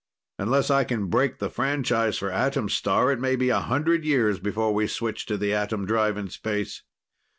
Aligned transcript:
Unless 0.39 0.71
I 0.71 0.83
can 0.83 1.09
break 1.11 1.37
the 1.37 1.47
franchise 1.51 2.17
for 2.17 2.31
Atom 2.31 2.69
Star, 2.69 3.11
it 3.11 3.19
may 3.19 3.35
be 3.35 3.49
a 3.49 3.59
hundred 3.59 4.03
years 4.03 4.39
before 4.39 4.73
we 4.73 4.87
switch 4.87 5.27
to 5.27 5.37
the 5.37 5.53
atom 5.53 5.85
drive 5.85 6.17
in 6.17 6.27
space." 6.27 6.81